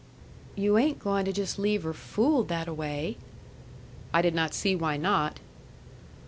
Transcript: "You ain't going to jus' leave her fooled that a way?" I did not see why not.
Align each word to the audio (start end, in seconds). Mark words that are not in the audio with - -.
"You 0.55 0.79
ain't 0.79 0.97
going 0.97 1.25
to 1.25 1.31
jus' 1.31 1.59
leave 1.59 1.83
her 1.83 1.93
fooled 1.93 2.47
that 2.47 2.67
a 2.67 2.73
way?" 2.73 3.17
I 4.11 4.23
did 4.23 4.33
not 4.33 4.55
see 4.55 4.75
why 4.75 4.97
not. 4.97 5.37